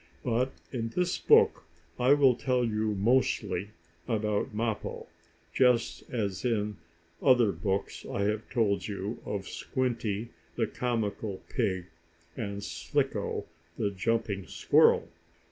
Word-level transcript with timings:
But 0.23 0.53
in 0.71 0.89
this 0.89 1.19
book 1.19 1.65
I 1.99 2.15
will 2.15 2.33
tell 2.33 2.65
you 2.65 2.95
mostly 2.95 3.69
about 4.07 4.51
Mappo, 4.51 5.05
just 5.53 6.09
as 6.09 6.43
in 6.43 6.77
other 7.21 7.51
books 7.51 8.03
I 8.11 8.23
have 8.23 8.49
told 8.49 8.87
you 8.87 9.21
of 9.27 9.47
Squinty, 9.47 10.29
the 10.55 10.65
comical 10.65 11.43
pig, 11.49 11.85
and 12.35 12.63
Slicko, 12.63 13.45
the 13.77 13.91
jumping 13.91 14.47
squirrel. 14.47 15.07